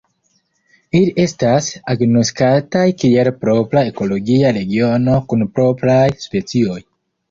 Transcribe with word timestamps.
Ili 0.99 1.11
estas 1.23 1.67
agnoskataj 1.95 2.87
kiel 3.05 3.31
propra 3.45 3.87
ekologia 3.93 4.59
regiono 4.61 5.23
kun 5.31 5.51
propraj 5.57 6.05
specioj. 6.31 6.87